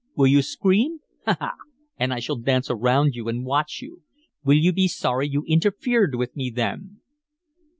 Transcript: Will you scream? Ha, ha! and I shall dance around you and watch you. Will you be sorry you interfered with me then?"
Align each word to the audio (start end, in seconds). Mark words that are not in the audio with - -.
Will 0.15 0.25
you 0.25 0.41
scream? 0.41 1.01
Ha, 1.27 1.37
ha! 1.39 1.53
and 1.95 2.11
I 2.11 2.17
shall 2.19 2.35
dance 2.37 2.71
around 2.71 3.13
you 3.13 3.27
and 3.27 3.45
watch 3.45 3.83
you. 3.83 4.01
Will 4.43 4.57
you 4.57 4.73
be 4.73 4.87
sorry 4.87 5.29
you 5.29 5.43
interfered 5.45 6.15
with 6.15 6.35
me 6.35 6.49
then?" 6.49 7.01